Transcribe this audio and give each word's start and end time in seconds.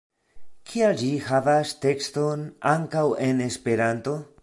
Kial 0.71 0.95
ĝi 1.01 1.09
havas 1.27 1.75
tekston 1.85 2.49
ankaŭ 2.75 3.07
en 3.31 3.49
Esperanto? 3.53 4.21